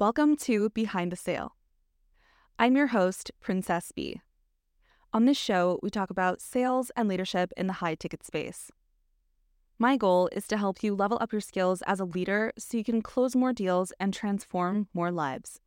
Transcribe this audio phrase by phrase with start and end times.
[0.00, 1.56] Welcome to Behind the Sale.
[2.58, 4.22] I'm your host, Princess B.
[5.12, 8.70] On this show, we talk about sales and leadership in the high ticket space.
[9.78, 12.82] My goal is to help you level up your skills as a leader so you
[12.82, 15.60] can close more deals and transform more lives.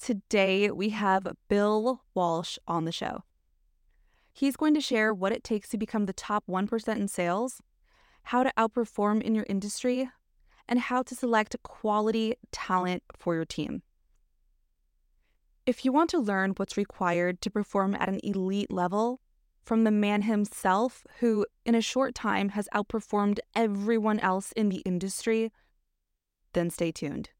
[0.00, 3.22] Today, we have Bill Walsh on the show.
[4.32, 7.62] He's going to share what it takes to become the top 1% in sales,
[8.24, 10.10] how to outperform in your industry,
[10.70, 13.82] and how to select quality talent for your team.
[15.66, 19.20] If you want to learn what's required to perform at an elite level,
[19.62, 24.78] from the man himself, who in a short time has outperformed everyone else in the
[24.78, 25.52] industry,
[26.54, 27.30] then stay tuned.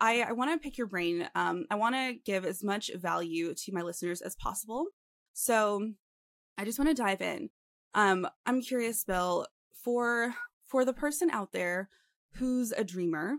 [0.00, 1.28] I, I want to pick your brain.
[1.34, 4.86] Um, I want to give as much value to my listeners as possible.
[5.32, 5.92] So
[6.56, 7.50] I just want to dive in.
[7.94, 10.34] Um, I'm curious, Bill, for
[10.66, 11.88] for the person out there
[12.34, 13.36] who's a dreamer,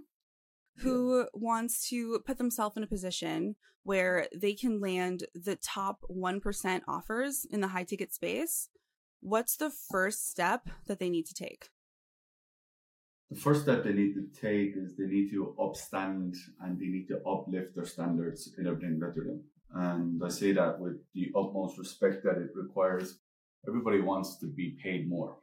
[0.78, 6.82] who wants to put themselves in a position where they can land the top 1%
[6.88, 8.70] offers in the high ticket space,
[9.22, 11.70] what's the first step that they need to take?
[13.30, 17.08] The first step they need to take is they need to upstand and they need
[17.10, 19.44] to uplift their standards in everything that they're doing.
[19.74, 23.20] And I say that with the utmost respect that it requires.
[23.68, 25.38] Everybody wants to be paid more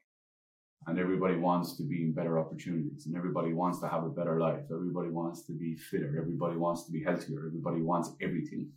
[0.88, 4.40] and everybody wants to be in better opportunities and everybody wants to have a better
[4.40, 4.64] life.
[4.72, 6.16] Everybody wants to be fitter.
[6.18, 7.46] Everybody wants to be healthier.
[7.46, 8.68] Everybody wants everything.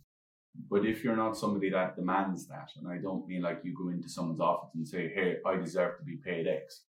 [0.68, 3.88] But if you're not somebody that demands that, and I don't mean like you go
[3.88, 6.82] into someone's office and say, Hey, I deserve to be paid X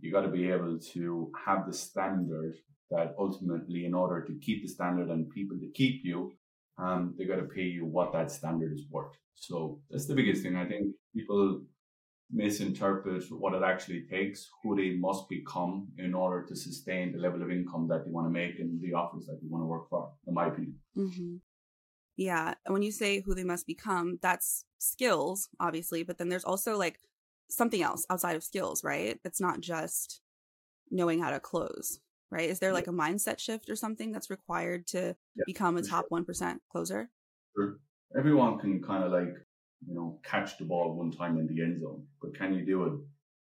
[0.00, 2.54] you got to be able to have the standard
[2.90, 6.32] that ultimately, in order to keep the standard and people to keep you,
[6.78, 9.16] um, they got to pay you what that standard is worth.
[9.34, 10.56] So that's the biggest thing.
[10.56, 11.62] I think people
[12.30, 17.42] misinterpret what it actually takes, who they must become in order to sustain the level
[17.42, 19.88] of income that they want to make and the offers that they want to work
[19.88, 20.74] for, in my opinion.
[20.96, 21.36] Mm-hmm.
[22.16, 22.54] Yeah.
[22.66, 26.98] When you say who they must become, that's skills, obviously, but then there's also like
[27.56, 29.18] something else outside of skills, right?
[29.24, 30.20] It's not just
[30.90, 32.00] knowing how to close,
[32.30, 32.48] right?
[32.48, 36.06] Is there like a mindset shift or something that's required to yeah, become a top
[36.10, 36.22] sure.
[36.22, 37.10] 1% closer?
[37.56, 37.78] Sure.
[38.16, 39.34] Everyone can kind of like,
[39.86, 42.84] you know, catch the ball one time in the end zone, but can you do
[42.84, 42.92] it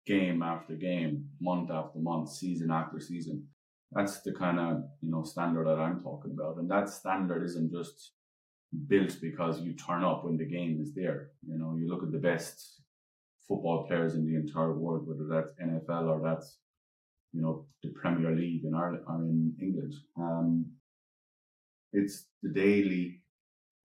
[0.06, 3.48] game after game, month after month, season after season?
[3.92, 6.58] That's the kind of, you know, standard that I'm talking about.
[6.58, 8.14] And that standard isn't just
[8.88, 11.32] built because you turn up when the game is there.
[11.48, 12.83] You know, you look at the best
[13.48, 16.58] football players in the entire world, whether that's NFL or that's,
[17.32, 19.94] you know, the Premier League in Ireland or in England.
[20.18, 20.66] Um,
[21.92, 23.22] it's the daily,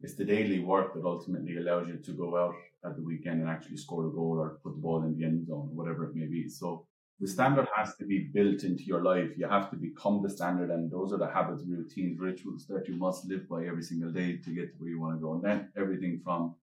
[0.00, 2.54] it's the daily work that ultimately allows you to go out
[2.84, 5.46] at the weekend and actually score a goal or put the ball in the end
[5.46, 6.48] zone, whatever it may be.
[6.48, 6.86] So
[7.20, 9.30] the standard has to be built into your life.
[9.36, 12.94] You have to become the standard, and those are the habits, routines, rituals that you
[12.94, 15.34] must live by every single day to get to where you want to go.
[15.34, 16.54] And then everything from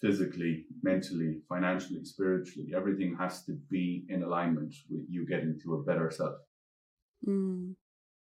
[0.00, 5.82] physically, mentally, financially, spiritually, everything has to be in alignment with you getting to a
[5.82, 6.36] better self.
[7.26, 7.74] Mm,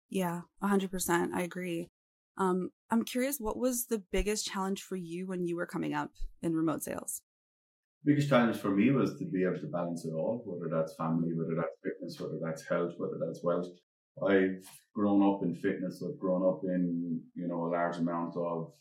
[0.10, 1.34] yeah, 100%.
[1.34, 1.90] I agree.
[2.38, 6.12] Um, I'm curious, what was the biggest challenge for you when you were coming up
[6.42, 7.22] in remote sales?
[8.04, 11.34] Biggest challenge for me was to be able to balance it all, whether that's family,
[11.34, 13.68] whether that's fitness, whether that's health, whether that's wealth.
[14.24, 14.64] I've
[14.94, 16.04] grown up in fitness.
[16.06, 18.72] I've grown up in, you know, a large amount of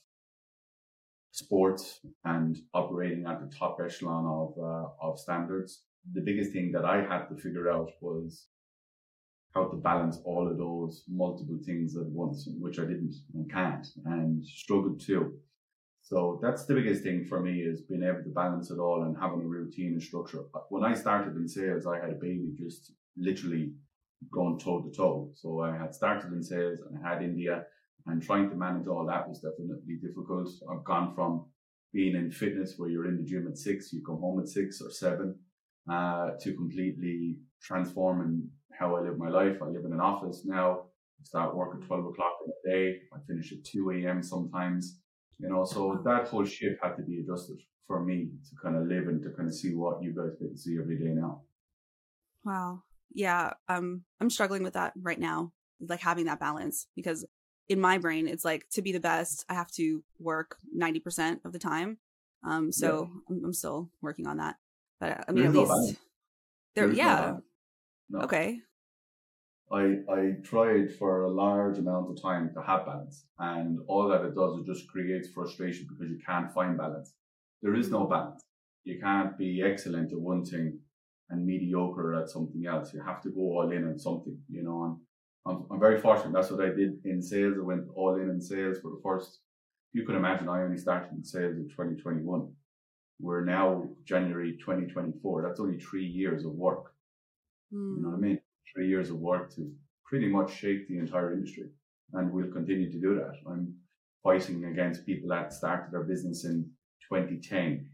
[1.34, 5.82] sports and operating at the top echelon of uh, of standards.
[6.12, 8.46] The biggest thing that I had to figure out was
[9.52, 13.86] how to balance all of those multiple things at once, which I didn't and can't,
[14.04, 15.32] and struggled to.
[16.02, 19.16] So that's the biggest thing for me is being able to balance it all and
[19.16, 20.42] having a routine and structure.
[20.68, 23.72] When I started in sales, I had a baby just literally
[24.32, 25.30] going toe to toe.
[25.34, 27.64] So I had started in sales and I had India
[28.06, 30.48] and trying to manage all that was definitely difficult.
[30.70, 31.46] I've gone from
[31.92, 34.80] being in fitness where you're in the gym at six, you come home at six
[34.82, 35.36] or seven,
[35.90, 38.48] uh, to completely transforming
[38.78, 39.56] how I live my life.
[39.62, 40.86] I live in an office now.
[41.20, 42.98] I start work at 12 o'clock in the day.
[43.12, 44.22] I finish at 2 a.m.
[44.22, 45.00] sometimes,
[45.38, 48.86] you know, so that whole shift had to be adjusted for me to kind of
[48.86, 51.42] live and to kind of see what you guys get to see every day now.
[52.44, 52.82] Wow.
[53.12, 53.52] Yeah.
[53.68, 57.24] Um, I'm struggling with that right now, like having that balance because
[57.68, 61.52] in my brain, it's like to be the best, I have to work 90% of
[61.52, 61.98] the time.
[62.46, 63.36] Um, so yeah.
[63.36, 64.56] I'm, I'm, still working on that.
[65.00, 65.96] But uh, I mean, There's at least no
[66.74, 67.20] there, yeah.
[67.20, 67.42] No
[68.10, 68.20] no.
[68.24, 68.60] Okay.
[69.72, 73.24] I, I tried for a large amount of time to have balance.
[73.38, 77.14] And all that it does, is just creates frustration because you can't find balance.
[77.62, 78.44] There is no balance.
[78.84, 80.78] You can't be excellent at one thing
[81.30, 82.92] and mediocre at something else.
[82.92, 84.84] You have to go all in on something, you know.
[84.84, 84.96] And
[85.46, 86.32] I'm, I'm very fortunate.
[86.32, 87.56] That's what I did in sales.
[87.58, 89.40] I went all in in sales for the first.
[89.92, 92.50] You can imagine I only started in sales in 2021.
[93.20, 95.42] We're now January 2024.
[95.42, 96.92] That's only three years of work.
[97.72, 97.96] Mm.
[97.96, 98.40] You know what I mean?
[98.74, 99.70] Three years of work to
[100.04, 101.70] pretty much shape the entire industry,
[102.12, 103.34] and we'll continue to do that.
[103.48, 103.74] I'm
[104.22, 106.70] fighting against people that started their business in
[107.08, 107.88] 2010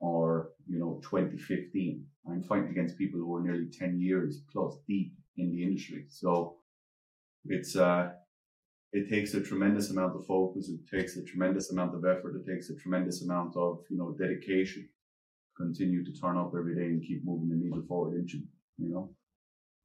[0.00, 2.04] or you know 2015.
[2.30, 6.04] I'm fighting against people who are nearly 10 years plus deep in the industry.
[6.10, 6.56] So
[7.48, 8.10] it's uh
[8.92, 10.70] it takes a tremendous amount of focus.
[10.70, 12.36] It takes a tremendous amount of effort.
[12.36, 14.88] It takes a tremendous amount of you know dedication.
[15.56, 18.44] Continue to turn up every day and keep moving the needle forward, you
[18.78, 19.10] know.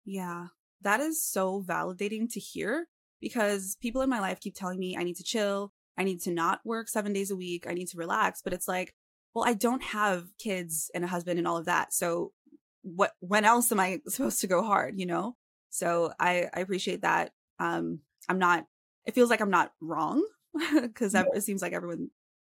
[0.05, 0.47] Yeah,
[0.81, 2.87] that is so validating to hear
[3.19, 5.71] because people in my life keep telling me I need to chill.
[5.97, 7.65] I need to not work seven days a week.
[7.67, 8.41] I need to relax.
[8.43, 8.93] But it's like,
[9.33, 11.93] well, I don't have kids and a husband and all of that.
[11.93, 12.33] So
[12.81, 15.35] what, when else am I supposed to go hard, you know?
[15.69, 17.31] So I, I appreciate that.
[17.59, 18.65] Um, I'm not,
[19.05, 20.25] it feels like I'm not wrong
[20.81, 21.25] because no.
[21.33, 22.09] it seems like everyone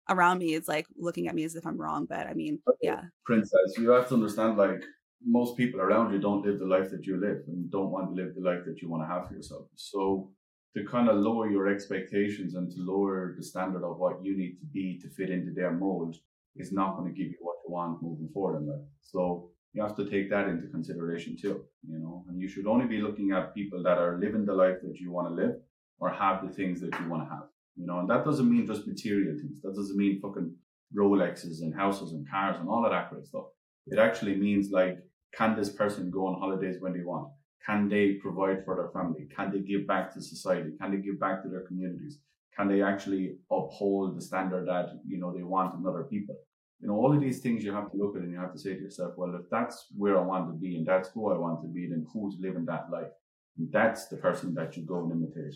[0.08, 2.06] around me is like looking at me as if I'm wrong.
[2.06, 3.02] But I mean, yeah.
[3.24, 4.82] Princess, you have to understand like
[5.24, 8.22] most people around you don't live the life that you live and don't want to
[8.22, 9.66] live the life that you want to have for yourself.
[9.76, 10.32] So
[10.76, 14.58] to kind of lower your expectations and to lower the standard of what you need
[14.58, 16.16] to be to fit into their mold
[16.56, 18.80] is not going to give you what you want moving forward in life.
[19.00, 22.86] So you have to take that into consideration too, you know, and you should only
[22.86, 25.56] be looking at people that are living the life that you want to live
[25.98, 27.44] or have the things that you want to have,
[27.76, 29.62] you know, and that doesn't mean just material things.
[29.62, 30.54] That doesn't mean fucking
[30.94, 33.44] Rolexes and houses and cars and all of that of stuff.
[33.86, 34.98] It actually means like,
[35.34, 37.32] can this person go on holidays when they want?
[37.64, 39.26] Can they provide for their family?
[39.34, 40.70] Can they give back to society?
[40.80, 42.18] Can they give back to their communities?
[42.56, 46.36] Can they actually uphold the standard that, you know, they want in other people?
[46.82, 48.58] You know, all of these things you have to look at and you have to
[48.58, 51.38] say to yourself, well, if that's where I want to be and that's who I
[51.38, 53.12] want to be, then who's living that life?
[53.56, 55.54] And that's the person that you go and imitate.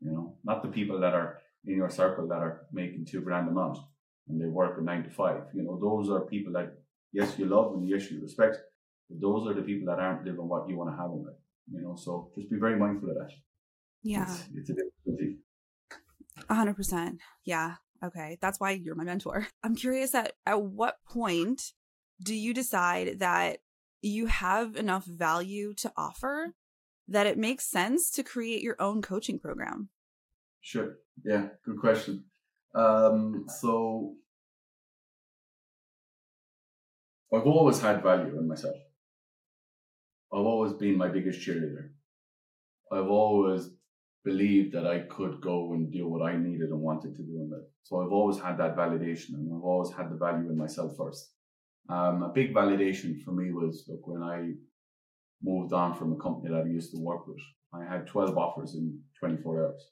[0.00, 3.48] You know, not the people that are in your circle that are making two grand
[3.48, 3.78] a month
[4.28, 5.42] and they work a nine to five.
[5.54, 6.74] You know, those are people that
[7.12, 8.56] yes, you love and yes, you respect,
[9.08, 11.36] but those are the people that aren't living what you want to have in life.
[11.72, 13.30] You know, so just be very mindful of that.
[14.02, 14.24] Yeah.
[14.24, 15.38] It's, it's a difficulty.
[16.48, 17.20] A hundred percent.
[17.44, 17.76] Yeah.
[18.02, 18.38] Okay.
[18.40, 19.48] That's why you're my mentor.
[19.62, 21.72] I'm curious at at what point
[22.22, 23.58] do you decide that
[24.02, 26.54] you have enough value to offer
[27.08, 29.88] that it makes sense to create your own coaching program?
[30.60, 30.96] Sure.
[31.24, 31.48] Yeah.
[31.64, 32.24] Good question.
[32.74, 34.14] Um, so
[37.32, 38.76] I've always had value in myself.
[40.32, 41.90] I've always been my biggest cheerleader.
[42.90, 43.70] I've always
[44.24, 47.50] believed that I could go and do what I needed and wanted to do in
[47.50, 47.68] life.
[47.82, 51.32] So I've always had that validation and I've always had the value in myself first.
[51.90, 54.52] Um, a big validation for me was look when I
[55.42, 57.40] moved on from a company that I used to work with.
[57.74, 59.90] I had 12 offers in 24 hours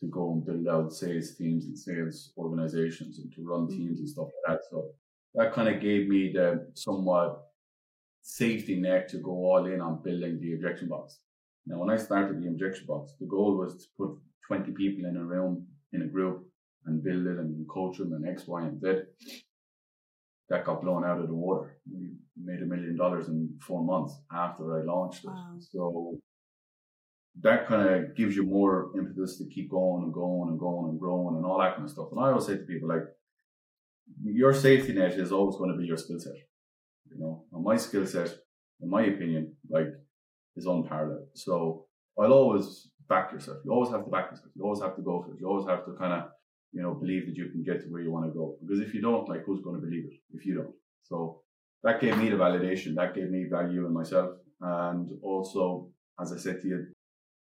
[0.00, 4.08] to go and build out sales teams and sales organizations and to run teams and
[4.08, 4.64] stuff like that.
[4.70, 4.92] So
[5.34, 7.42] that kind of gave me the somewhat
[8.22, 11.18] safety net to go all in on building the objection box.
[11.66, 14.18] Now, when I started the objection box, the goal was to put
[14.48, 16.46] 20 people in a room, in a group,
[16.86, 18.86] and build it and coach them and X, Y, and Z.
[20.50, 21.78] That got blown out of the water.
[21.90, 25.28] We made a million dollars in four months after I launched it.
[25.28, 25.56] Wow.
[25.58, 26.18] So
[27.40, 31.00] that kind of gives you more impetus to keep going and going and going and
[31.00, 32.08] growing and all that kind of stuff.
[32.12, 33.04] And I always say to people, like,
[34.22, 36.34] your safety net is always going to be your skill set.
[37.10, 38.34] You know, and my skill set,
[38.82, 39.86] in my opinion, like
[40.56, 41.28] is unparalleled.
[41.34, 41.86] So
[42.18, 43.58] I'll always back yourself.
[43.64, 44.50] You always have to back yourself.
[44.54, 45.40] You always have to go for it.
[45.40, 46.24] You always have to kind of,
[46.72, 48.56] you know, believe that you can get to where you want to go.
[48.60, 50.74] Because if you don't, like, who's going to believe it if you don't?
[51.02, 51.42] So
[51.82, 52.94] that gave me the validation.
[52.94, 54.30] That gave me value in myself.
[54.60, 56.86] And also, as I said to you,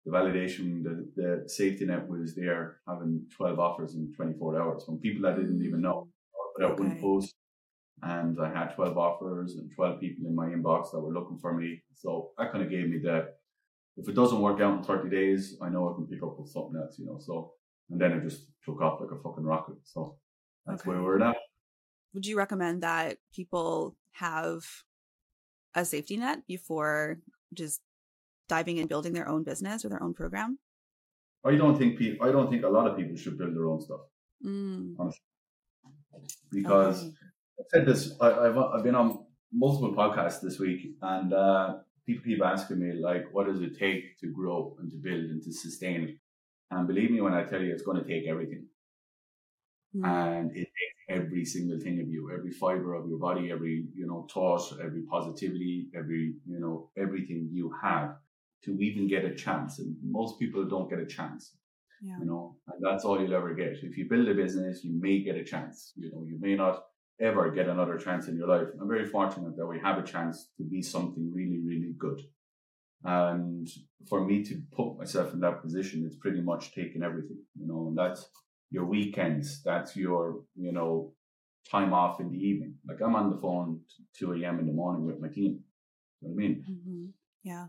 [0.04, 4.98] the validation, the, the safety net was there, having 12 offers in 24 hours from
[4.98, 6.08] people I didn't even know.
[6.56, 7.00] But I okay.
[7.00, 7.34] post
[8.02, 11.54] and I had 12 offers and 12 people in my inbox that were looking for
[11.54, 11.82] me.
[11.94, 13.36] So that kind of gave me that
[13.96, 16.50] if it doesn't work out in 30 days, I know I can pick up with
[16.50, 17.18] something else, you know.
[17.18, 17.52] So,
[17.90, 19.76] and then it just took off like a fucking rocket.
[19.84, 20.16] So
[20.66, 20.90] that's okay.
[20.90, 21.36] where we're at.
[22.14, 24.64] Would you recommend that people have
[25.74, 27.18] a safety net before
[27.54, 27.80] just
[28.48, 30.58] diving in building their own business or their own program?
[31.44, 33.80] I don't think people, I don't think a lot of people should build their own
[33.80, 34.00] stuff.
[34.44, 34.94] Mm.
[34.98, 35.20] Honestly.
[36.50, 37.14] Because okay.
[37.58, 41.74] I said this, I, have I've been on multiple podcasts this week and, uh,
[42.06, 45.42] people keep asking me like, what does it take to grow and to build and
[45.42, 46.16] to sustain it?
[46.70, 48.66] And believe me when I tell you, it's going to take everything.
[49.94, 50.06] Mm.
[50.06, 54.06] And it takes every single thing of you, every fiber of your body, every, you
[54.06, 58.16] know, thought, every positivity, every, you know, everything you have
[58.64, 59.78] to even get a chance.
[59.78, 61.56] And most people don't get a chance.
[62.00, 62.18] Yeah.
[62.18, 63.76] You know, and that's all you'll ever get.
[63.82, 65.92] If you build a business, you may get a chance.
[65.94, 66.82] You know, you may not
[67.20, 68.68] ever get another chance in your life.
[68.80, 72.20] I'm very fortunate that we have a chance to be something really, really good.
[73.04, 73.68] And
[74.08, 77.88] for me to put myself in that position, it's pretty much taken everything, you know,
[77.88, 78.28] and that's
[78.70, 81.12] your weekends, that's your, you know,
[81.70, 82.74] time off in the evening.
[82.88, 83.80] Like I'm on the phone
[84.18, 84.60] 2 a.m.
[84.60, 85.60] in the morning with my team.
[86.20, 86.64] You know what I mean?
[86.70, 87.04] Mm-hmm.
[87.42, 87.66] Yeah.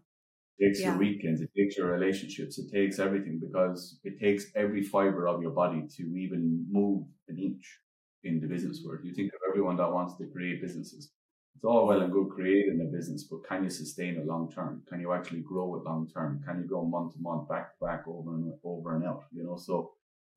[0.59, 0.89] It takes yeah.
[0.89, 5.41] your weekends, it takes your relationships, it takes everything because it takes every fiber of
[5.41, 7.79] your body to even move an inch
[8.23, 9.01] in the business world.
[9.03, 11.11] You think of everyone that wants to create businesses.
[11.55, 14.83] It's all well and good creating a business, but can you sustain it long term?
[14.89, 16.41] Can you actually grow it long term?
[16.45, 19.25] Can you go month to month, back to back, over and over and out?
[19.31, 19.91] You know, so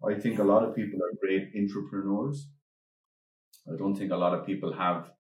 [0.06, 2.48] I think a lot of people are great entrepreneurs.
[3.72, 5.10] I don't think a lot of people have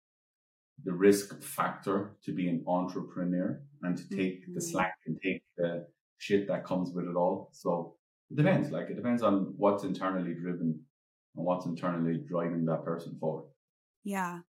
[0.84, 4.54] the risk factor to be an entrepreneur and to take mm-hmm.
[4.54, 5.86] the slack and take the
[6.18, 7.50] shit that comes with it all.
[7.52, 7.96] So
[8.30, 8.70] it depends.
[8.70, 10.80] Like it depends on what's internally driven
[11.36, 13.44] and what's internally driving that person forward.
[14.04, 14.40] Yeah.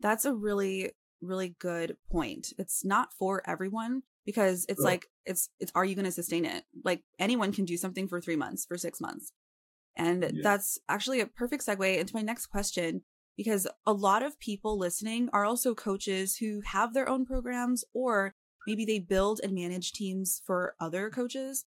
[0.00, 2.52] That's a really, really good point.
[2.58, 6.64] It's not for everyone because it's like it's it's are you going to sustain it?
[6.84, 9.32] Like anyone can do something for 3 months, for 6 months.
[9.96, 10.40] And yeah.
[10.42, 13.02] that's actually a perfect segue into my next question
[13.36, 18.34] because a lot of people listening are also coaches who have their own programs or
[18.66, 21.64] maybe they build and manage teams for other coaches.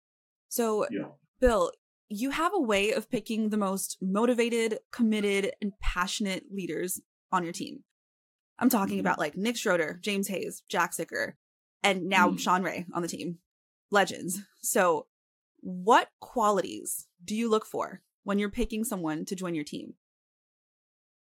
[0.48, 1.08] So, yeah.
[1.40, 1.72] Bill,
[2.08, 7.00] you have a way of picking the most motivated, committed, and passionate leaders
[7.32, 7.84] on your team.
[8.58, 9.00] I'm talking mm-hmm.
[9.00, 11.36] about like Nick Schroeder, James Hayes, Jack Sicker,
[11.82, 12.36] and now mm-hmm.
[12.36, 13.38] Sean Ray on the team.
[13.90, 14.40] Legends.
[14.62, 15.06] So,
[15.60, 19.94] what qualities do you look for when you're picking someone to join your team?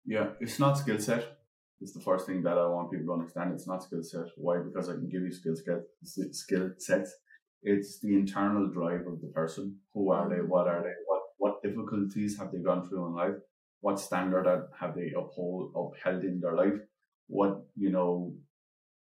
[0.06, 1.38] Yeah, it's not skill set.
[1.82, 3.54] It's the first thing that I want people to understand.
[3.54, 4.28] It's not skill set.
[4.36, 4.58] Why?
[4.58, 7.16] Because I can give you skill set, skill sets
[7.62, 9.78] it's the internal drive of the person.
[9.94, 10.42] Who are they?
[10.42, 10.94] What are they?
[11.08, 13.36] What what difficulties have they gone through in life?
[13.82, 14.46] What standard
[14.80, 16.80] have they uphold upheld in their life?
[17.28, 18.34] What you know,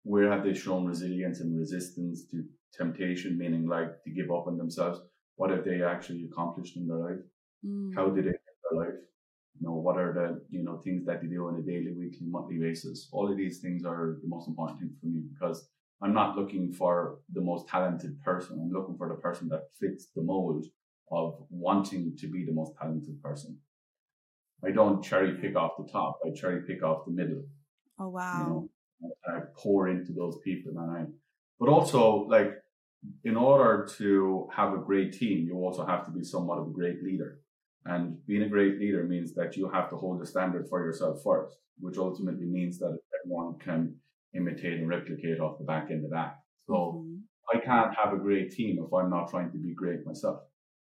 [0.05, 2.45] where have they shown resilience and resistance to
[2.77, 5.01] temptation, meaning like to give up on themselves?
[5.37, 7.23] What have they actually accomplished in their life?
[7.67, 7.95] Mm.
[7.95, 9.01] How did they live their life?
[9.61, 12.27] You know, what are the you know things that they do on a daily, weekly,
[12.27, 13.09] monthly basis?
[13.13, 15.69] All of these things are the most important thing for me because
[16.03, 18.59] I'm not looking for the most talented person.
[18.61, 20.67] I'm looking for the person that fits the mold
[21.11, 23.59] of wanting to be the most talented person.
[24.65, 26.19] I don't cherry pick off the top.
[26.25, 27.45] I cherry pick off the middle.
[27.99, 28.39] Oh wow!
[28.39, 31.05] You know, I pour into those people, and I.
[31.61, 32.53] But also, like,
[33.25, 36.73] in order to have a great team, you also have to be somewhat of a
[36.73, 37.41] great leader.
[37.85, 41.21] And being a great leader means that you have to hold the standard for yourself
[41.23, 43.97] first, which ultimately means that everyone can
[44.35, 46.39] imitate and replicate off the back end of that.
[46.67, 47.17] So mm-hmm.
[47.55, 50.41] I can't have a great team if I'm not trying to be great myself.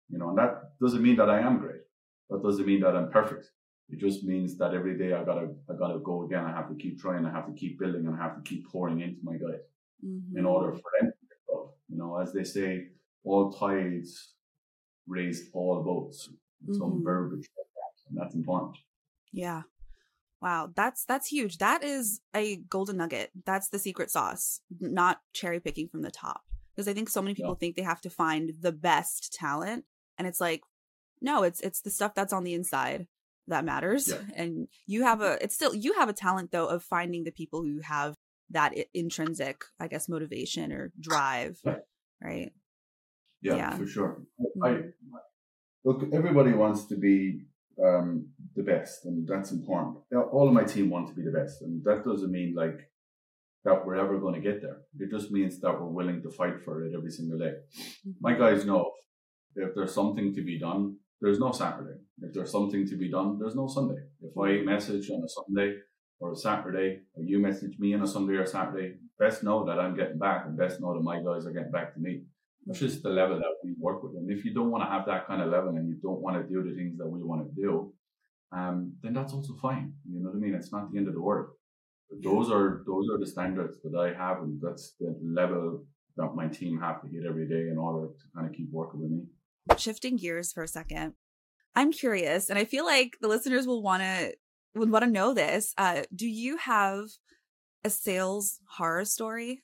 [0.08, 1.82] You know, and that doesn't mean that I am great.
[2.30, 3.50] That doesn't mean that I'm perfect.
[3.88, 6.44] It just means that every day I gotta I gotta go again.
[6.44, 7.24] I have to keep trying.
[7.24, 9.60] I have to keep building, and I have to keep pouring into my guys
[10.04, 10.38] mm-hmm.
[10.38, 11.76] in order for them to get up.
[11.88, 12.88] You know, as they say,
[13.24, 14.34] all tides
[15.06, 16.28] raise all boats.
[16.72, 17.04] Some mm-hmm.
[17.04, 18.76] verbiage like that, and that's important.
[19.32, 19.62] Yeah,
[20.42, 21.58] Wow, that's that's huge.
[21.58, 23.30] That is a golden nugget.
[23.44, 26.42] That's the secret sauce, not cherry picking from the top.
[26.74, 27.58] Because I think so many people yeah.
[27.58, 29.84] think they have to find the best talent,
[30.18, 30.62] and it's like,
[31.22, 33.06] no, it's it's the stuff that's on the inside
[33.48, 34.08] that matters.
[34.08, 34.18] Yeah.
[34.36, 37.62] And you have a, it's still you have a talent though of finding the people
[37.62, 38.14] who have
[38.50, 41.58] that intrinsic, I guess, motivation or drive,
[42.22, 42.52] right?
[43.42, 43.76] Yeah, yeah.
[43.76, 44.22] for sure.
[44.62, 45.16] I, mm-hmm.
[45.84, 47.46] look, everybody wants to be
[47.82, 49.98] um, the best, and that's important.
[50.32, 52.78] All of my team want to be the best, and that doesn't mean like
[53.64, 54.78] that we're ever going to get there.
[54.98, 57.54] It just means that we're willing to fight for it every single day.
[57.54, 58.10] Mm-hmm.
[58.20, 58.92] My guys know
[59.54, 61.98] if there's something to be done, there's no Saturday.
[62.22, 64.00] If there's something to be done, there's no Sunday.
[64.22, 64.66] If I mm-hmm.
[64.66, 65.74] message on a Sunday
[66.20, 69.66] or a Saturday, or you message me on a Sunday or a Saturday, best know
[69.66, 72.22] that I'm getting back, and best know that my guys are getting back to me.
[72.66, 74.14] That's just the level that we work with.
[74.16, 76.36] And if you don't want to have that kind of level and you don't want
[76.36, 77.92] to do the things that we want to do,
[78.52, 79.92] um, then that's also fine.
[80.08, 80.54] You know what I mean?
[80.54, 81.50] It's not the end of the world.
[82.08, 85.84] But those are those are the standards that I have, and that's the level
[86.16, 89.00] that my team have to hit every day in order to kind of keep working
[89.00, 89.24] with me.
[89.76, 91.14] Shifting gears for a second,
[91.74, 94.34] I'm curious, and I feel like the listeners will want to
[94.76, 95.74] would want to know this.
[95.76, 97.06] Uh, do you have
[97.84, 99.62] a sales horror story?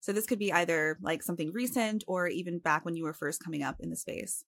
[0.00, 3.42] So this could be either like something recent or even back when you were first
[3.42, 4.44] coming up in the space.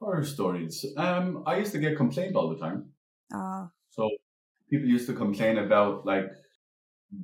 [0.00, 0.84] Horror stories.
[0.96, 2.92] Um, I used to get complained all the time.
[3.34, 4.08] Uh, So
[4.70, 6.30] people used to complain about like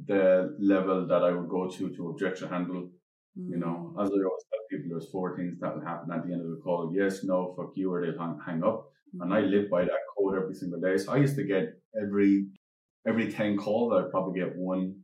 [0.07, 2.91] the level that I would go to to objection handle.
[3.37, 6.27] You know, mm, as I always tell people, there's four things that will happen at
[6.27, 8.91] the end of the call: yes, no, fuck you, or they'll hang, hang up.
[9.21, 10.97] And I live by that code every single day.
[10.99, 11.65] So I used to get
[12.01, 12.47] every
[13.07, 15.03] every ten calls, I'd probably get one,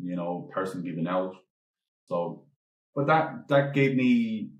[0.00, 1.34] you know, person giving out.
[2.08, 2.44] So,
[2.94, 4.50] but that that gave me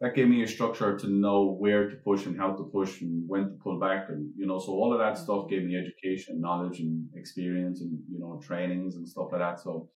[0.00, 3.28] that gave me a structure to know where to push and how to push and
[3.28, 6.40] when to pull back and you know so all of that stuff gave me education
[6.40, 9.60] knowledge and experience and you know trainings and stuff like that.
[9.60, 9.90] So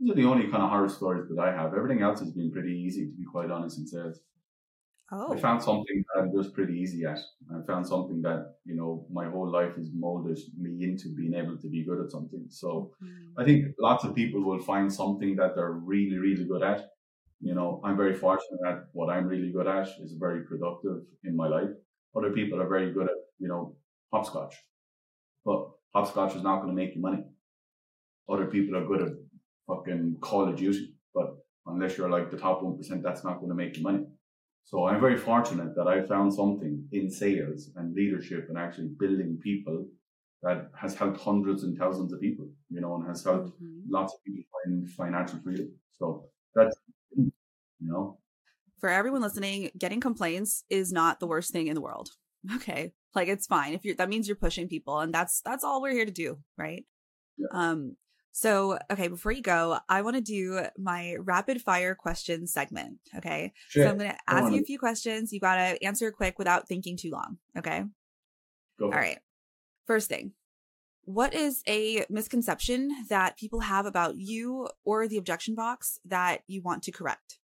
[0.00, 1.74] these are the only kind of horror stories that i have.
[1.74, 4.20] Everything else has been pretty easy to be quite honest and sales
[5.10, 7.18] Oh, i found something that i'm just pretty easy at.
[7.54, 11.56] I found something that you know my whole life has molded me into being able
[11.58, 12.46] to be good at something.
[12.50, 16.62] So mm, I think lots of people will find something that they're really, really good
[16.62, 16.90] at.
[17.40, 21.36] You know, I'm very fortunate that what I'm really good at is very productive in
[21.36, 21.70] my life.
[22.16, 23.76] Other people are very good at, you know,
[24.12, 24.54] hopscotch.
[25.44, 27.22] But hopscotch is not going to make you money.
[28.28, 29.12] Other people are good at
[29.66, 30.94] fucking Call of Duty.
[31.14, 31.36] But
[31.66, 34.04] unless you're like the top 1%, that's not going to make you money.
[34.64, 39.38] So I'm very fortunate that I found something in sales and leadership and actually building
[39.42, 39.86] people
[40.42, 43.82] that has helped hundreds and thousands of people, you know, and has helped mhm.
[43.88, 45.70] lots of people find financial freedom.
[45.92, 46.76] So that's,
[47.84, 48.18] you know,
[48.80, 52.10] For everyone listening, getting complaints is not the worst thing in the world.
[52.56, 52.92] Okay.
[53.14, 53.72] Like it's fine.
[53.72, 56.38] If you're that means you're pushing people and that's that's all we're here to do,
[56.58, 56.84] right?
[57.38, 57.46] Yeah.
[57.52, 57.96] Um
[58.32, 62.98] so okay, before you go, I want to do my rapid fire question segment.
[63.16, 63.54] Okay.
[63.68, 65.32] shit, So I'm gonna ask you a few questions.
[65.32, 67.38] You gotta answer quick without thinking too long.
[67.56, 67.84] Okay.
[68.78, 69.14] go All for
[69.86, 70.32] First thing.
[71.04, 76.60] What is a misconception that people have about you or the objection box that you
[76.60, 77.38] want to correct?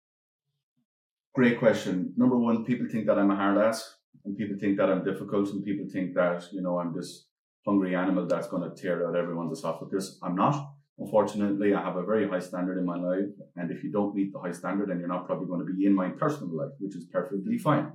[1.35, 2.13] Great question.
[2.17, 5.49] Number one, people think that I'm a hard ass and people think that I'm difficult
[5.51, 7.27] and people think that, you know, I'm this
[7.67, 10.19] hungry animal that's going to tear out everyone's esophagus.
[10.23, 10.73] I'm not.
[10.99, 13.31] Unfortunately, I have a very high standard in my life.
[13.57, 15.87] And if you don't meet the high standard, then you're not probably going to be
[15.87, 17.93] in my personal life, which is perfectly fine.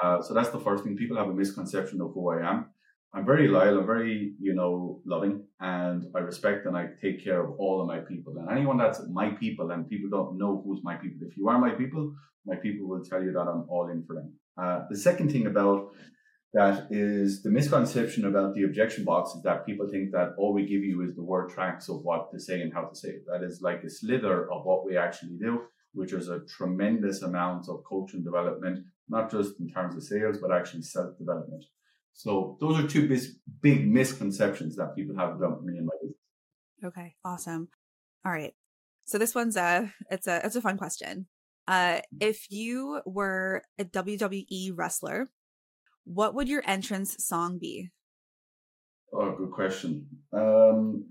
[0.00, 0.96] Uh, so that's the first thing.
[0.96, 2.66] People have a misconception of who I am.
[3.12, 3.78] I'm very loyal.
[3.78, 7.86] I'm very, you know, loving, and I respect and I take care of all of
[7.86, 8.34] my people.
[8.38, 11.26] And anyone that's my people, and people don't know who's my people.
[11.26, 12.14] If you are my people,
[12.46, 14.32] my people will tell you that I'm all in for them.
[14.60, 15.92] Uh, the second thing about
[16.52, 20.62] that is the misconception about the objection box is that people think that all we
[20.62, 23.24] give you is the word tracks of what to say and how to say it.
[23.26, 25.62] That is like a slither of what we actually do,
[25.94, 30.52] which is a tremendous amount of coaching development, not just in terms of sales, but
[30.52, 31.64] actually self development.
[32.14, 36.18] So those are two bis- big misconceptions that people have about me and my business.
[36.84, 37.68] Okay, awesome.
[38.24, 38.54] All right.
[39.04, 41.26] So this one's a it's a it's a fun question.
[41.68, 45.28] Uh if you were a WWE wrestler,
[46.04, 47.90] what would your entrance song be?
[49.12, 50.06] Oh, good question.
[50.32, 51.06] Um,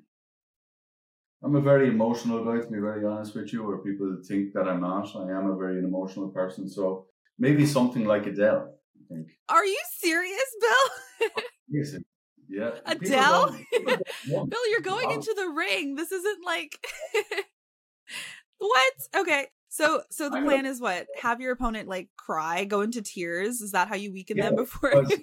[1.44, 4.68] I'm a very emotional guy, to be very honest with you, where people think that
[4.68, 5.16] I'm not.
[5.16, 6.70] I am a very emotional person.
[6.70, 9.28] So maybe something like Adele, I think.
[9.50, 11.30] Are you serious, Bill?
[11.38, 11.96] Oh, yes,
[12.50, 12.72] yeah.
[12.86, 13.48] Adele?
[13.48, 14.46] don't- people don't know.
[14.46, 15.16] Bill, you're going Wow.
[15.16, 15.96] into the ring.
[15.96, 16.86] This isn't like
[18.58, 18.94] What?
[19.16, 19.48] Okay.
[19.70, 21.08] So so the plan is what?
[21.22, 23.60] Have your opponent like cry, go into tears?
[23.62, 25.04] Is that how you weaken them before?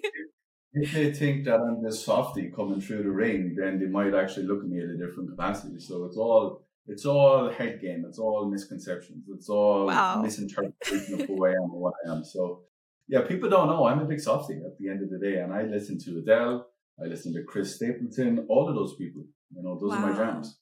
[0.72, 4.46] If- they think that I'm this softy coming through the ring, then they might actually
[4.46, 5.80] look at me at a different capacity.
[5.80, 8.04] So it's all it's all head game.
[8.06, 9.24] It's all misconceptions.
[9.34, 10.22] It's all Wow.
[10.22, 12.22] misinterpretation of who I am and what I am.
[12.24, 12.62] So
[13.10, 15.52] yeah, people don't know I'm a big softie at the end of the day, and
[15.52, 16.66] I listen to Adele.
[17.02, 18.46] I listen to Chris Stapleton.
[18.48, 19.24] All of those people.
[19.52, 20.58] You know, those are my jams.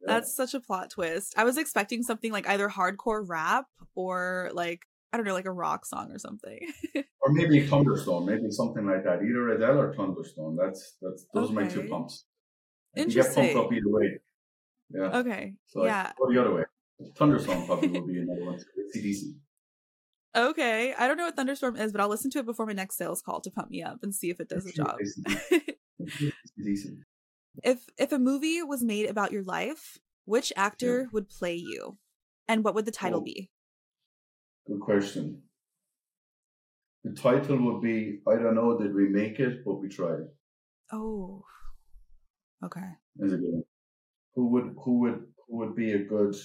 [0.00, 0.14] Yeah.
[0.14, 1.34] That's such a plot twist.
[1.36, 4.80] I was expecting something like either hardcore rap or like
[5.12, 6.58] I don't know, like a rock song or something.
[6.96, 9.22] or maybe Thunderstone, maybe something like that.
[9.22, 10.56] Either Adele or Thunderstone.
[10.56, 12.24] That's that's those are my two pumps.
[12.96, 14.18] I can get pumped up either way.
[14.90, 15.18] Yeah.
[15.18, 15.54] okay.
[15.66, 16.10] So yeah.
[16.18, 16.64] Go the other way.
[17.16, 18.58] Thunderstorm probably will be another one.
[18.76, 19.34] It's CDC.
[20.36, 20.94] Okay.
[20.98, 23.22] I don't know what thunderstorm is, but I'll listen to it before my next sales
[23.22, 24.96] call to pump me up and see if it does the job.
[27.64, 31.98] If if a movie was made about your life, which actor would play you?
[32.46, 33.24] And what would the title Oh.
[33.24, 33.50] be?
[34.68, 35.42] Good question.
[37.02, 40.28] The title would be I don't know, did we make it, but we tried.
[40.92, 41.44] Oh.
[42.64, 42.88] Okay.
[43.18, 43.64] Is a good one.
[44.34, 46.36] Who would who would who would be a good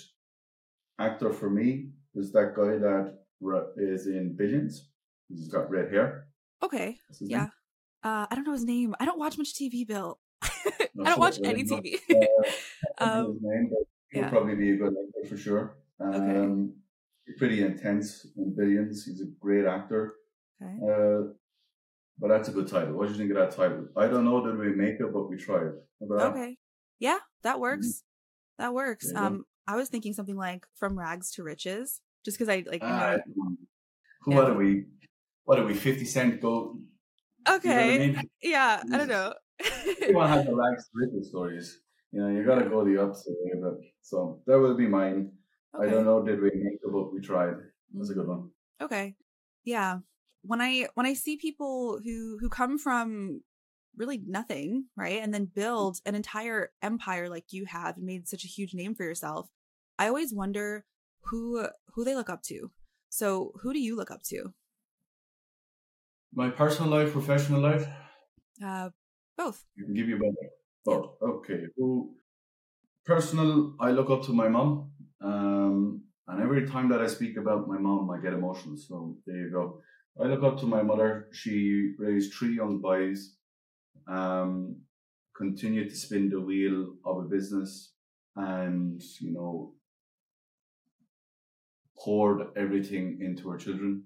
[0.99, 1.89] actor for me?
[2.15, 3.19] Is that guy that
[3.77, 4.89] is in Billions?
[5.29, 6.27] He's got red hair.
[6.61, 6.97] Okay.
[7.19, 7.47] Yeah.
[8.03, 8.95] Uh I don't know his name.
[8.99, 10.19] I don't watch much TV, Bill.
[10.43, 11.95] I don't watch any TV.
[12.09, 12.15] uh,
[12.99, 15.75] I don't know Um, his name, but He'll probably be a good actor for sure.
[15.99, 16.13] Um,
[17.27, 17.37] okay.
[17.39, 19.05] Pretty intense in Billions.
[19.05, 20.15] He's a great actor.
[20.61, 20.77] Okay.
[20.87, 21.33] Uh,
[22.19, 22.93] but that's a good title.
[22.93, 23.87] What do you think of that title?
[23.97, 25.71] I don't know that we make it, but we tried.
[26.01, 26.57] Okay.
[26.99, 27.87] Yeah, that works.
[27.87, 28.63] Mm-hmm.
[28.63, 29.11] That works.
[29.15, 32.83] Um, I was thinking something like "From Rags to Riches," just because I like.
[32.83, 33.17] Uh,
[34.21, 34.39] who yeah.
[34.39, 34.85] are we?
[35.43, 35.73] What are we?
[35.73, 36.77] Fifty Cent go.
[37.47, 37.93] Okay.
[37.93, 38.29] You know I mean?
[38.41, 39.33] Yeah, I don't know.
[40.01, 41.79] Everyone has the to riches stories.
[42.11, 43.93] You know, you got to go the opposite way it.
[44.01, 45.31] So that will be mine.
[45.75, 45.87] Okay.
[45.87, 46.23] I don't know.
[46.23, 47.11] Did we make the book?
[47.13, 47.55] We tried.
[47.93, 48.49] That's a good one.
[48.81, 49.15] Okay.
[49.63, 49.99] Yeah.
[50.43, 53.41] When I when I see people who who come from
[53.95, 55.21] really nothing, right?
[55.21, 58.95] And then build an entire empire like you have and made such a huge name
[58.95, 59.49] for yourself.
[59.97, 60.85] I always wonder
[61.25, 62.71] who who they look up to.
[63.09, 64.53] So, who do you look up to?
[66.33, 67.87] My personal life, professional life?
[68.63, 68.89] Uh
[69.37, 69.63] both.
[69.75, 70.35] You can give you both.
[70.85, 71.11] Both.
[71.21, 71.61] Okay.
[71.77, 72.15] Who
[73.05, 74.91] personal I look up to my mom.
[75.21, 78.77] Um and every time that I speak about my mom, I get emotional.
[78.77, 79.81] So there you go.
[80.21, 81.27] I look up to my mother.
[81.33, 83.35] She raised three young boys
[84.07, 84.81] um,
[85.35, 87.93] continue to spin the wheel of a business
[88.35, 89.73] and, you know,
[92.03, 94.03] poured everything into our children,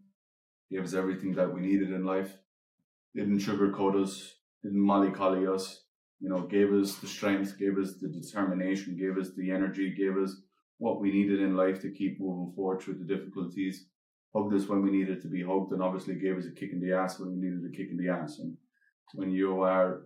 [0.72, 2.38] gave us everything that we needed in life,
[3.16, 5.84] didn't sugarcoat us, didn't mollycolly us,
[6.20, 10.18] you know, gave us the strength, gave us the determination, gave us the energy, gave
[10.18, 10.36] us
[10.80, 13.86] what we needed in life to keep moving forward through the difficulties,
[14.36, 16.80] hugged us when we needed to be hugged, and obviously gave us a kick in
[16.80, 18.40] the ass when we needed a kick in the ass.
[18.40, 18.58] And
[19.14, 20.04] when you are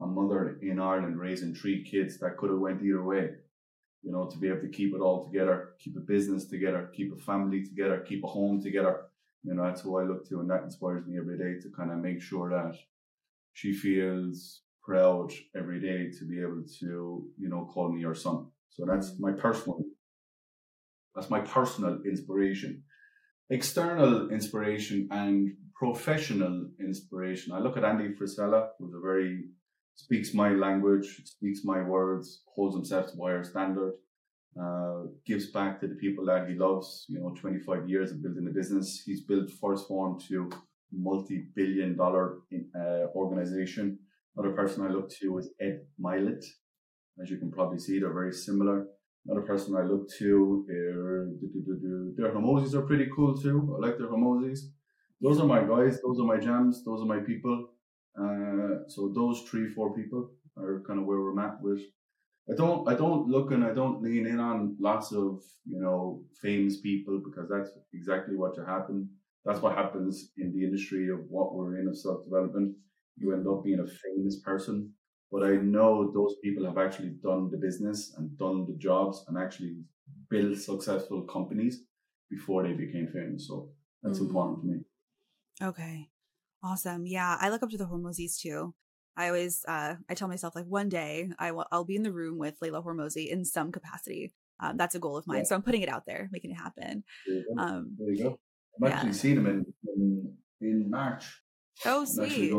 [0.00, 3.30] a mother in Ireland raising three kids that could have went either way.
[4.02, 7.12] You know, to be able to keep it all together, keep a business together, keep
[7.12, 9.04] a family together, keep a home together.
[9.44, 11.90] You know, that's who I look to, and that inspires me every day to kind
[11.90, 12.76] of make sure that
[13.52, 18.46] she feels proud every day to be able to, you know, call me your son.
[18.70, 19.80] So that's my personal,
[21.14, 22.82] that's my personal inspiration.
[23.50, 27.52] External inspiration and professional inspiration.
[27.52, 29.50] I look at Andy Frisella, who's a very
[29.94, 33.94] speaks my language, speaks my words, holds himself to higher standard,
[34.60, 37.06] uh, gives back to the people that he loves.
[37.08, 39.02] You know, 25 years of building a business.
[39.04, 40.50] He's built 1st Phorm to
[40.92, 42.38] multi-billion dollar
[42.76, 43.98] uh, organization.
[44.36, 46.44] Another person I look to is Ed Mylett.
[47.22, 48.86] As you can probably see, they're very similar.
[49.26, 50.64] Another person I look to,
[52.16, 53.76] their Hormozis are pretty cool too.
[53.76, 54.60] I like their Hormozis.
[55.20, 56.00] Those are my guys.
[56.02, 56.84] Those are my jams.
[56.84, 57.68] Those are my people.
[58.18, 61.80] Uh, so those three, four people are kind of where we're at with.
[62.50, 66.22] I don't, I don't look and I don't lean in on lots of, you know,
[66.40, 69.08] famous people because that's exactly what you happen.
[69.44, 72.74] That's what happens in the industry of what we're in of self development.
[73.16, 74.92] You end up being a famous person,
[75.30, 79.38] but I know those people have actually done the business and done the jobs and
[79.38, 79.76] actually
[80.28, 81.84] built successful companies
[82.30, 83.46] before they became famous.
[83.46, 83.70] So
[84.02, 84.26] that's mm-hmm.
[84.26, 84.78] important to me.
[85.62, 86.08] Okay.
[86.62, 87.06] Awesome.
[87.06, 88.74] Yeah, I look up to the Hormozis too.
[89.16, 92.12] I always, uh, I tell myself like one day I will, I'll be in the
[92.12, 94.32] room with Leila Hormozi in some capacity.
[94.60, 95.38] Um, that's a goal of mine.
[95.38, 95.44] Yeah.
[95.44, 97.04] So I'm putting it out there, making it happen.
[97.26, 97.62] There you go.
[97.62, 98.38] Um, there you go.
[98.80, 98.94] I'm yeah.
[98.94, 101.42] actually seeing him in, in, in March.
[101.84, 102.54] Oh, sweet.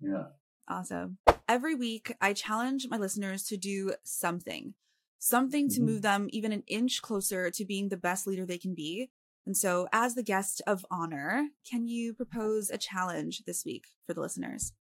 [0.00, 0.24] Yeah.
[0.66, 1.18] Awesome.
[1.48, 4.74] Every week, I challenge my listeners to do something,
[5.18, 5.86] something to mm-hmm.
[5.86, 9.10] move them even an inch closer to being the best leader they can be.
[9.48, 14.12] And so, as the guest of honor, can you propose a challenge this week for
[14.12, 14.74] the listeners?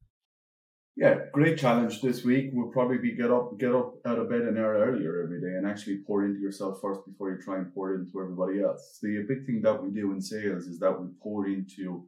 [0.97, 4.41] Yeah, great challenge this week will probably be get up, get up out of bed
[4.41, 7.73] an hour earlier every day, and actually pour into yourself first before you try and
[7.73, 8.99] pour into everybody else.
[9.01, 12.05] The big thing that we do in sales is that we pour into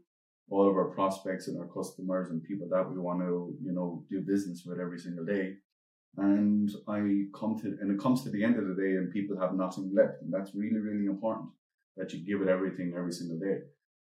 [0.49, 4.03] all of our prospects and our customers and people that we want to, you know,
[4.09, 5.53] do business with every single day.
[6.17, 9.39] And I come to, and it comes to the end of the day, and people
[9.39, 11.51] have nothing left, and that's really, really important
[11.99, 13.59] that you give it everything every single day.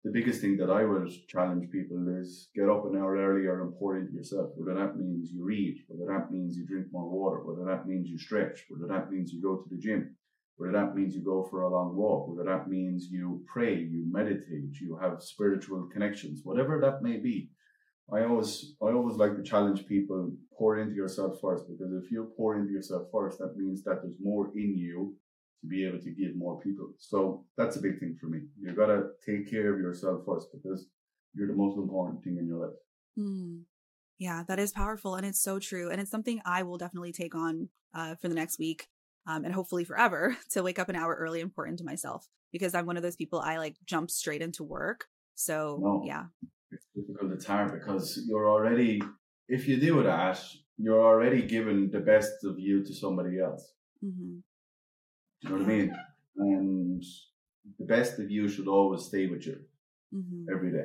[0.05, 3.77] The biggest thing that I would challenge people is get up an hour earlier and
[3.79, 4.51] pour into yourself.
[4.57, 8.09] Whether that means you read, whether that means you drink more water, whether that means
[8.09, 10.17] you stretch, whether that means you go to the gym,
[10.57, 14.05] whether that means you go for a long walk, whether that means you pray, you
[14.11, 17.51] meditate, you have spiritual connections, whatever that may be.
[18.13, 22.33] I always I always like to challenge people pour into yourself first because if you
[22.37, 25.15] pour into yourself first, that means that there's more in you
[25.63, 26.93] to be able to give more people.
[26.99, 28.41] So that's a big thing for me.
[28.61, 30.87] You got to take care of yourself first because
[31.35, 32.77] you're the most important thing in your life.
[33.19, 33.63] Mm.
[34.19, 35.15] Yeah, that is powerful.
[35.15, 35.91] And it's so true.
[35.91, 38.89] And it's something I will definitely take on uh, for the next week
[39.27, 42.75] um, and hopefully forever to wake up an hour early and pour into myself because
[42.75, 45.07] I'm one of those people I like jump straight into work.
[45.35, 46.25] So, no, yeah.
[46.71, 47.33] It's difficult.
[47.33, 49.01] It's hard because you're already,
[49.49, 50.43] if you do that,
[50.77, 53.73] you're already giving the best of you to somebody else
[54.05, 54.39] Mm-hmm.
[55.43, 55.97] You know what I mean?
[56.37, 57.05] And
[57.79, 59.59] the best of you should always stay with you
[60.15, 60.47] mm-hmm.
[60.55, 60.85] every day.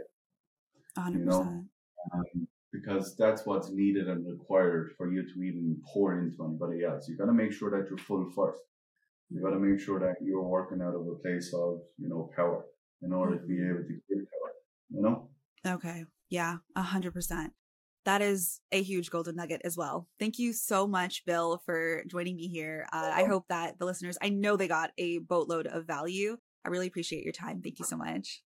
[0.98, 1.14] 100%.
[1.14, 1.66] You know?
[2.14, 7.08] Um, because that's what's needed and required for you to even pour into anybody else.
[7.08, 8.64] You got to make sure that you're full first.
[9.30, 12.30] You got to make sure that you're working out of a place of, you know,
[12.36, 12.66] power
[13.02, 13.70] in order to be mm-hmm.
[13.70, 14.52] able to give power,
[14.90, 15.30] you know?
[15.66, 16.06] Okay.
[16.30, 17.54] Yeah, a hundred percent.
[18.08, 20.08] That is a huge golden nugget as well.
[20.18, 22.88] Thank you so much, Bill, for joining me here.
[22.94, 26.38] Uh, I hope that the listeners, I know they got a boatload of value.
[26.64, 27.62] I really appreciate your time.
[27.62, 28.44] Thank you so much.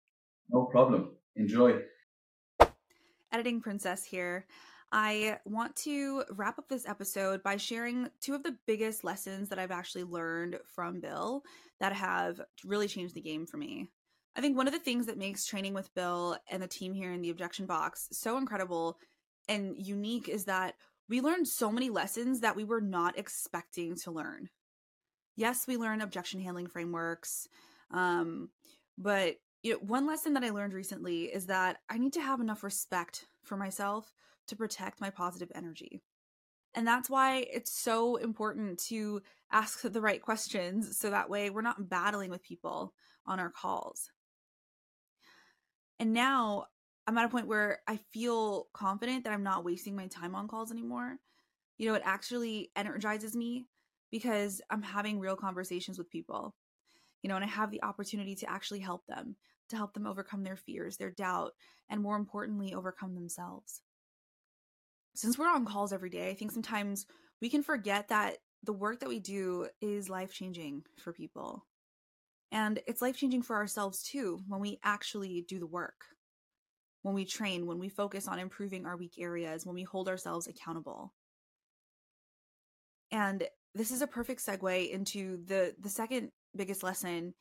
[0.50, 1.12] No problem.
[1.36, 1.80] Enjoy.
[3.32, 4.48] Editing Princess here.
[4.92, 9.60] I want to wrap up this episode by sharing two of the biggest lessons that
[9.60, 11.44] I've actually learned from Bill
[11.80, 13.92] that have really changed the game for me.
[14.36, 17.14] I think one of the things that makes training with Bill and the team here
[17.14, 18.98] in the objection box so incredible
[19.48, 20.76] and unique is that
[21.10, 24.50] we learned so many lessons that we were not expecting to learn.
[25.36, 27.48] Yes, we learn objection handling frameworks,
[27.92, 28.50] um,
[28.98, 32.40] but you know, one lesson that I learned recently is that I need to have
[32.40, 34.12] enough respect for myself
[34.48, 36.02] to protect my positive energy.
[36.74, 41.62] And that's why it's so important to ask the right questions so that way we're
[41.62, 42.94] not battling with people
[43.26, 44.10] on our calls.
[46.00, 46.66] And now
[47.08, 50.48] I'm at a point where I feel confident that I'm not wasting my time on
[50.48, 51.18] calls anymore.
[51.78, 53.68] You know, it actually energizes me
[54.12, 56.56] because I'm having real conversations with people.
[57.24, 59.36] You know, and I have the opportunity to actually help them,
[59.70, 61.54] to help them overcome their fears, their doubt,
[61.90, 63.82] and more importantly, overcome themselves
[65.16, 67.06] since we're on calls every day, I think sometimes
[67.42, 71.66] we can forget that the work that we do is life changing for people.
[72.52, 76.06] And it's life changing for ourselves too when we actually do the work,
[77.04, 80.48] when we train, when we focus on improving our weak areas, when we hold ourselves
[80.48, 81.14] accountable.
[83.12, 87.34] And this is a perfect segue into the the second biggest lesson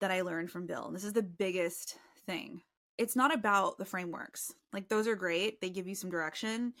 [0.00, 0.86] that I learned from Bill.
[0.86, 2.62] And This is the biggest thing.
[2.98, 4.52] It's not about the frameworks.
[4.72, 5.60] Like those are great.
[5.60, 6.74] They give you some direction,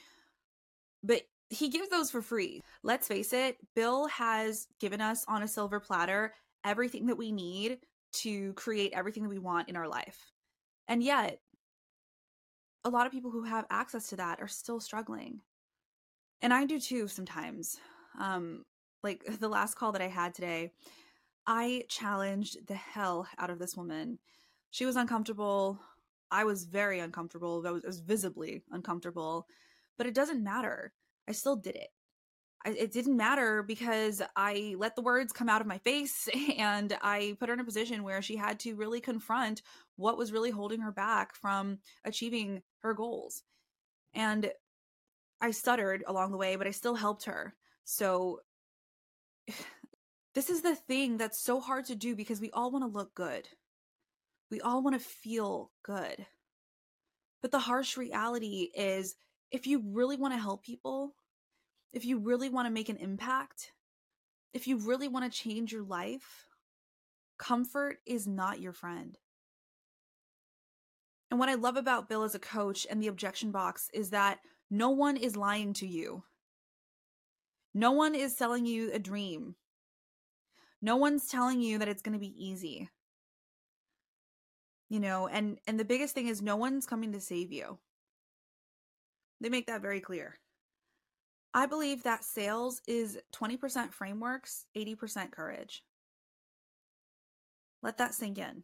[1.02, 2.60] but he gives those for free.
[2.82, 6.32] Let's face it, Bill has given us on a silver platter
[6.64, 7.78] everything that we need
[8.12, 10.30] to create everything that we want in our life.
[10.88, 11.40] And yet,
[12.84, 15.40] a lot of people who have access to that are still struggling.
[16.42, 17.78] And I do too sometimes.
[18.18, 18.64] Um,
[19.02, 20.72] like the last call that I had today,
[21.46, 24.18] I challenged the hell out of this woman.
[24.70, 25.80] She was uncomfortable.
[26.30, 27.64] I was very uncomfortable.
[27.66, 29.46] I was, I was visibly uncomfortable
[30.00, 30.94] but it doesn't matter.
[31.28, 31.88] I still did it.
[32.64, 36.26] I, it didn't matter because I let the words come out of my face
[36.58, 39.60] and I put her in a position where she had to really confront
[40.00, 43.42] what was really holding her back from achieving her goals.
[44.14, 44.50] And
[45.40, 47.54] I stuttered along the way, but I still helped her.
[47.84, 48.40] So
[50.34, 53.14] this is the thing that's so hard to do because we all want to look
[53.14, 53.48] good.
[54.50, 56.26] We all want to feel good.
[57.42, 59.14] But the harsh reality is
[59.50, 61.14] if you really want to help people,
[61.92, 63.72] if you really want to make an impact,
[64.52, 66.46] if you really want to change your life,
[67.38, 69.16] comfort is not your friend.
[71.30, 74.40] And what I love about Bill as a coach and the objection box is that
[74.70, 76.24] no one is lying to you.
[77.72, 79.54] No one is selling you a dream.
[80.82, 82.88] No one's telling you that it's going to be easy.
[84.88, 87.78] You know, and and the biggest thing is no one's coming to save you.
[89.40, 90.38] They make that very clear.
[91.54, 95.82] I believe that sales is 20% frameworks, 80% courage.
[97.82, 98.62] Let that sink in.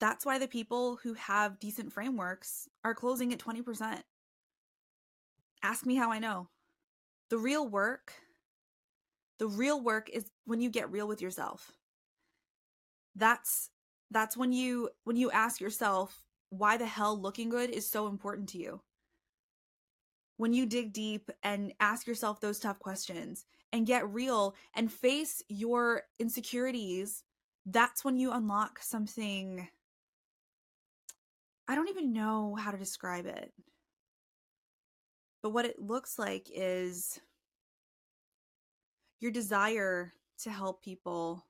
[0.00, 4.02] That's why the people who have decent frameworks are closing at 20%.
[5.62, 6.48] Ask me how I know.
[7.30, 8.12] The real work,
[9.38, 11.72] the real work is when you get real with yourself.
[13.16, 13.70] That's
[14.10, 18.48] that's when you when you ask yourself why the hell looking good is so important
[18.50, 18.80] to you.
[20.36, 25.42] When you dig deep and ask yourself those tough questions and get real and face
[25.48, 27.22] your insecurities,
[27.66, 29.68] that's when you unlock something.
[31.66, 33.52] I don't even know how to describe it.
[35.42, 37.20] But what it looks like is
[39.20, 41.46] your desire to help people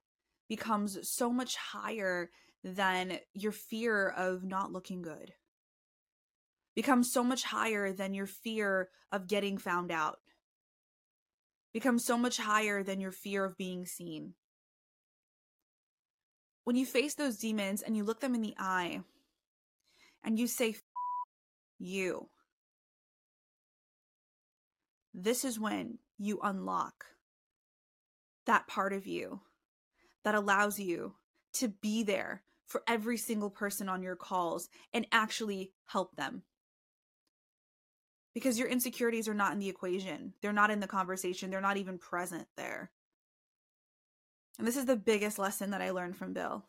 [0.49, 2.31] becomes so much higher
[2.63, 5.33] than your fear of not looking good.
[6.75, 10.19] Becomes so much higher than your fear of getting found out.
[11.73, 14.35] Becomes so much higher than your fear of being seen.
[16.65, 19.03] When you face those demons and you look them in the eye
[20.25, 20.75] and you say
[21.79, 22.29] you
[25.15, 27.07] this is when you unlock
[28.47, 29.41] that part of you
[30.25, 31.15] that allows you
[31.53, 36.43] to be there for every single person on your calls and actually help them.
[38.35, 41.77] Because your insecurities are not in the equation, they're not in the conversation, they're not
[41.77, 42.91] even present there.
[44.59, 46.65] And this is the biggest lesson that I learned from Bill.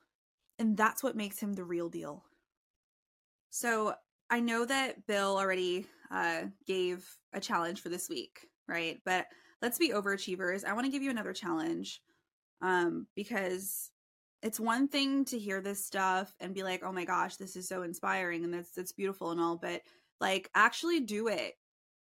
[0.59, 2.23] And that's what makes him the real deal.
[3.55, 3.93] So
[4.29, 8.99] I know that Bill already uh, gave a challenge for this week, right?
[9.05, 9.27] But
[9.61, 10.65] let's be overachievers.
[10.65, 12.01] I want to give you another challenge
[12.61, 13.91] um, because
[14.43, 17.65] it's one thing to hear this stuff and be like, "Oh my gosh, this is
[17.65, 19.83] so inspiring and that's that's beautiful and all," but
[20.19, 21.53] like actually do it.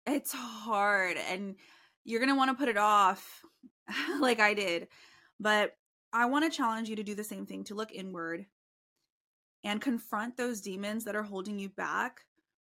[0.07, 1.57] It's hard and
[2.05, 3.43] you're going to want to put it off
[4.21, 4.87] like I did.
[5.41, 5.73] But
[6.13, 8.47] I want to challenge you to do the same thing, to look inward
[9.64, 12.20] and confront those demons that are holding you back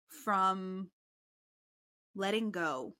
[0.07, 0.89] from
[2.15, 2.95] letting go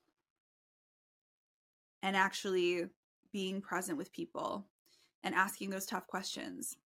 [2.03, 2.85] and actually
[3.31, 4.65] being present with people
[5.23, 6.77] and asking those tough questions.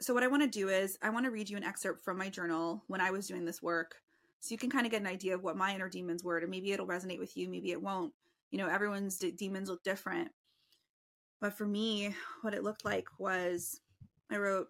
[0.00, 2.18] So, what I want to do is, I want to read you an excerpt from
[2.18, 3.96] my journal when I was doing this work
[4.40, 6.50] so you can kind of get an idea of what my inner demons were, and
[6.50, 8.12] maybe it'll resonate with you, maybe it won't.
[8.50, 10.30] You know, everyone's d- demons look different.
[11.40, 13.80] But for me, what it looked like was
[14.30, 14.68] I wrote,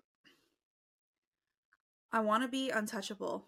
[2.12, 3.44] I want to be untouchable.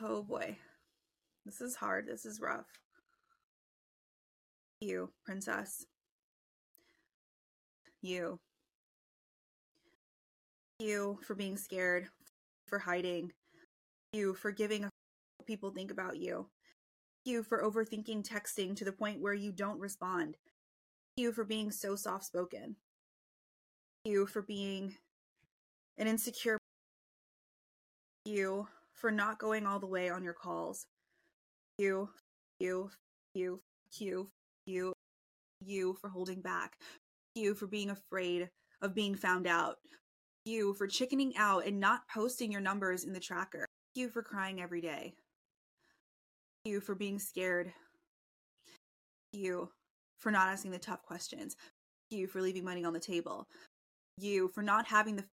[0.00, 0.56] Oh boy.
[1.44, 2.06] This is hard.
[2.06, 2.66] This is rough.
[4.80, 5.86] You, princess.
[8.00, 8.38] You.
[10.78, 12.08] You for being scared,
[12.66, 13.32] for hiding.
[14.12, 14.88] You for giving
[15.46, 16.48] people think about you.
[17.24, 20.36] You for overthinking texting to the point where you don't respond.
[21.16, 22.76] You for being so soft spoken.
[24.04, 24.96] You for being
[25.98, 26.58] an insecure.
[28.24, 30.86] You for not going all the way on your calls.
[31.78, 32.08] You,
[32.58, 32.90] you,
[33.34, 33.60] you,
[33.98, 34.30] you,
[34.66, 34.92] you,
[35.60, 36.76] you for holding back.
[37.34, 38.48] You for being afraid
[38.80, 39.76] of being found out.
[40.44, 43.66] You for chickening out and not posting your numbers in the tracker.
[43.94, 45.14] You for crying every day.
[46.64, 47.72] You for being scared.
[49.32, 49.70] You
[50.22, 51.56] for not asking the tough questions.
[52.10, 53.48] You for leaving money on the table.
[54.18, 55.24] You for not having the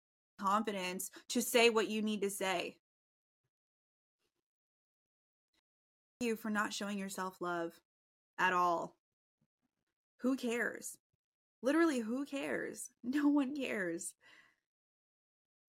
[0.41, 2.77] confidence to say what you need to say.
[6.21, 7.75] You for not showing yourself love
[8.39, 8.97] at all.
[10.23, 10.97] Who cares?
[11.63, 12.91] Literally, who cares?
[13.05, 14.15] No one cares.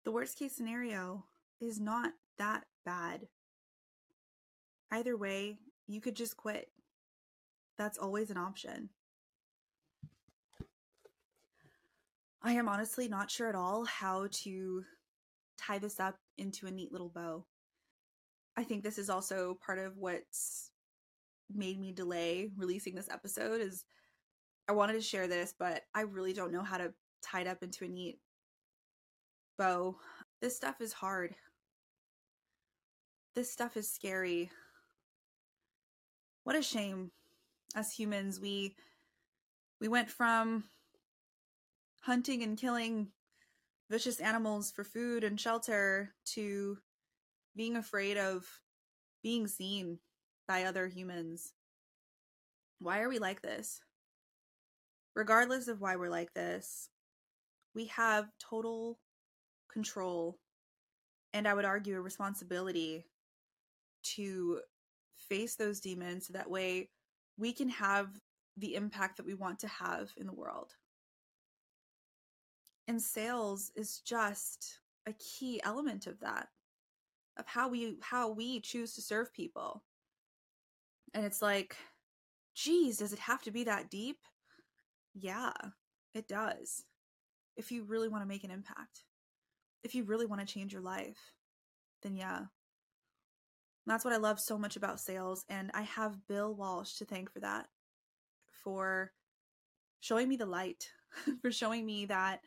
[0.06, 1.26] The worst case scenario
[1.60, 3.28] is not that bad.
[4.92, 6.70] Either way, you could just quit.
[7.78, 8.90] That's always an option.
[12.42, 14.84] I am honestly not sure at all how to
[15.58, 17.46] tie this up into a neat little bow.
[18.56, 20.72] I think this is also part of what's
[21.54, 23.84] made me delay releasing this episode is
[24.68, 27.64] I wanted to share this, but I really don't know how to tie it up
[27.64, 28.20] into a neat
[29.58, 29.98] bow.
[30.42, 31.36] This stuff is hard.
[33.36, 34.52] This stuff is scary.
[36.44, 37.12] What a shame.
[37.76, 38.76] As humans, we
[39.80, 40.64] we went from
[42.10, 43.08] hunting and killing
[43.92, 46.76] vicious animals for food and shelter to
[47.56, 48.48] being afraid of
[49.22, 50.00] being seen
[50.48, 51.54] by other humans.
[52.80, 53.80] Why are we like this?
[55.16, 56.90] Regardless of why we're like this,
[57.76, 58.98] we have total
[59.72, 60.40] control
[61.32, 63.06] and I would argue a responsibility
[64.16, 64.62] to
[65.16, 66.90] face those demons so that way
[67.38, 68.08] we can have
[68.58, 70.74] the impact that we want to have in the world.
[72.90, 76.48] And sales is just a key element of that
[77.38, 79.84] of how we how we choose to serve people.
[81.14, 81.78] And it's like,
[82.56, 84.18] geez, does it have to be that deep?
[85.14, 85.54] Yeah,
[86.16, 86.84] it does.
[87.56, 89.04] If you really want to make an impact,
[89.84, 91.36] if you really want to change your life,
[92.02, 92.46] then yeah.
[93.86, 95.46] That's what I love so much about sales.
[95.48, 97.68] And I have Bill Walsh to thank for that,
[98.64, 99.12] for
[100.00, 100.90] showing me the light,
[101.44, 102.42] for showing me that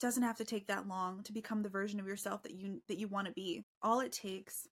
[0.00, 2.98] doesn't have to take that long to become the version of yourself that you that
[2.98, 3.64] you want to be.
[3.82, 4.66] All it takes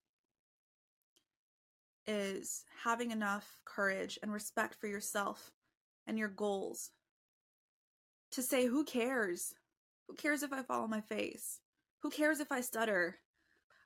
[2.06, 5.52] is having enough courage and respect for yourself
[6.06, 6.90] and your goals
[8.32, 9.54] to say who cares?
[10.08, 11.60] Who cares if I fall on my face?
[12.02, 13.18] Who cares if I stutter?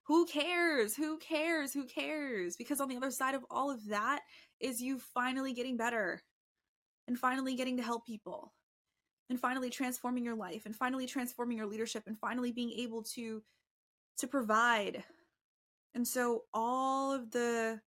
[0.07, 0.95] Who cares?
[0.95, 1.72] Who cares?
[1.72, 2.57] Who cares?
[2.57, 4.20] Because on the other side of all of that
[4.61, 6.22] is you finally getting better
[7.09, 8.53] and finally getting to help people
[9.29, 13.43] and finally transforming your life and finally transforming your leadership and finally being able to
[14.18, 15.05] to provide.
[15.95, 17.81] And so all of the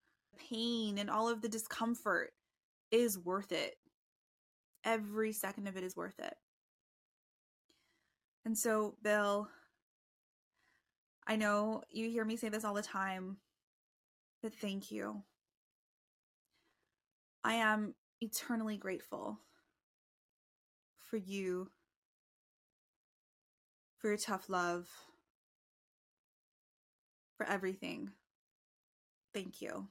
[0.49, 2.31] pain and all of the discomfort
[2.91, 3.75] is worth it.
[4.83, 6.35] Every second of it is worth it.
[8.45, 9.47] And so Bill
[11.29, 13.35] i know you hear me say this all the time
[14.41, 15.23] but thank you.
[17.43, 19.39] I am eternally grateful
[21.09, 21.69] for you,
[23.97, 24.87] for your tough love,
[27.37, 28.11] for everything.
[29.33, 29.87] Thank you.